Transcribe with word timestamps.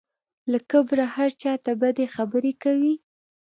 له 0.51 0.59
کبره 0.71 1.05
هر 1.15 1.29
چا 1.41 1.53
ته 1.63 1.71
بدې 1.81 2.05
خبرې 2.15 2.53
کوي. 2.63 2.93